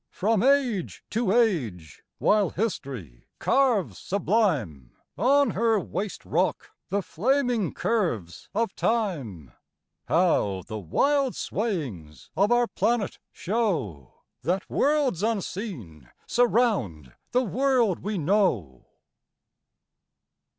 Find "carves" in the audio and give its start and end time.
3.37-3.99